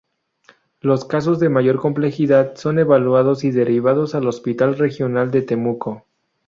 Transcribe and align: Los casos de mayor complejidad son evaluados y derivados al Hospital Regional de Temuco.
Los 0.79 1.05
casos 1.05 1.39
de 1.39 1.49
mayor 1.49 1.77
complejidad 1.77 2.55
son 2.55 2.79
evaluados 2.79 3.43
y 3.43 3.51
derivados 3.51 4.15
al 4.15 4.27
Hospital 4.27 4.79
Regional 4.79 5.29
de 5.29 5.43
Temuco. 5.43 6.07